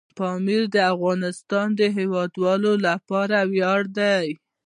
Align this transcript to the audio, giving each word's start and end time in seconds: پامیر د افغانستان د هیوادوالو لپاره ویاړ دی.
پامیر 0.17 0.63
د 0.75 0.77
افغانستان 0.93 1.67
د 1.79 1.81
هیوادوالو 1.97 2.71
لپاره 2.87 3.37
ویاړ 3.51 3.81
دی. 3.99 4.27